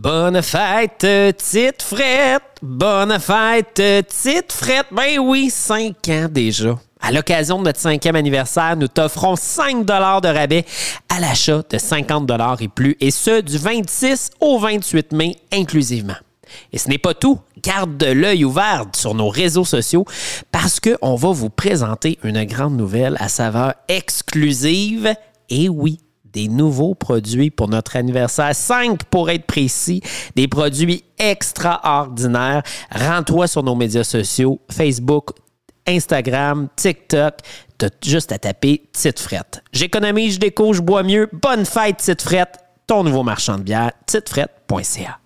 Bonne 0.00 0.42
fête, 0.42 0.98
petite 1.00 1.82
frette. 1.82 2.44
Bonne 2.62 3.18
fête, 3.18 3.74
petite 3.74 4.52
frette. 4.52 4.86
Ben 4.92 5.18
oui, 5.18 5.50
cinq 5.50 6.08
ans 6.08 6.28
déjà. 6.30 6.78
À 7.00 7.10
l'occasion 7.10 7.58
de 7.58 7.64
notre 7.64 7.80
cinquième 7.80 8.14
anniversaire, 8.14 8.76
nous 8.76 8.86
t'offrons 8.86 9.34
5 9.34 9.84
de 9.84 9.92
rabais 10.28 10.64
à 11.08 11.18
l'achat 11.18 11.64
de 11.68 11.78
50 11.78 12.30
et 12.60 12.68
plus, 12.68 12.96
et 13.00 13.10
ce, 13.10 13.40
du 13.40 13.58
26 13.58 14.30
au 14.38 14.60
28 14.60 15.10
mai 15.14 15.36
inclusivement. 15.52 16.14
Et 16.72 16.78
ce 16.78 16.88
n'est 16.88 16.98
pas 16.98 17.14
tout. 17.14 17.40
Garde 17.60 18.00
l'œil 18.00 18.44
ouvert 18.44 18.84
sur 18.94 19.14
nos 19.14 19.28
réseaux 19.28 19.64
sociaux 19.64 20.04
parce 20.52 20.78
qu'on 20.78 21.16
va 21.16 21.32
vous 21.32 21.50
présenter 21.50 22.20
une 22.22 22.44
grande 22.44 22.76
nouvelle 22.76 23.16
à 23.18 23.28
saveur 23.28 23.74
exclusive. 23.88 25.12
Et 25.50 25.68
oui, 25.68 25.98
des 26.32 26.48
nouveaux 26.48 26.94
produits 26.94 27.50
pour 27.50 27.68
notre 27.68 27.96
anniversaire. 27.96 28.54
Cinq 28.54 29.04
pour 29.04 29.30
être 29.30 29.46
précis. 29.46 30.02
Des 30.36 30.48
produits 30.48 31.04
extraordinaires. 31.18 32.62
Rends-toi 32.90 33.46
sur 33.46 33.62
nos 33.62 33.74
médias 33.74 34.04
sociaux, 34.04 34.60
Facebook, 34.70 35.30
Instagram, 35.86 36.68
TikTok. 36.76 37.34
T'as 37.78 37.88
juste 38.04 38.32
à 38.32 38.38
taper 38.38 38.82
Tite 38.92 39.20
Frette. 39.20 39.62
J'économise, 39.72 40.34
je 40.34 40.40
déco, 40.40 40.72
je 40.72 40.82
bois 40.82 41.02
mieux. 41.02 41.28
Bonne 41.32 41.64
fête, 41.64 41.98
Tite 41.98 42.22
Frette. 42.22 42.58
Ton 42.86 43.04
nouveau 43.04 43.22
marchand 43.22 43.58
de 43.58 43.62
bière, 43.62 43.92
titefrette.ca. 44.06 45.18